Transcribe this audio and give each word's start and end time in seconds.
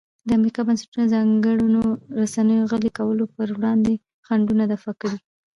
د 0.27 0.29
امریکا 0.39 0.61
بنسټونو 0.67 1.11
ځانګړنو 1.13 1.81
رسنیو 2.21 2.67
غلي 2.71 2.91
کولو 2.97 3.23
پر 3.35 3.47
وړاندې 3.57 3.93
خنډونه 4.25 4.63
دفع 4.73 4.93
کړي. 5.01 5.17